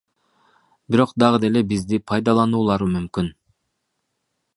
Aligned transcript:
Бирок 0.93 1.11
дагы 1.23 1.41
деле 1.43 1.61
бизди 1.73 1.99
пайдалануулары 2.13 2.89
мүмкүн. 2.95 3.29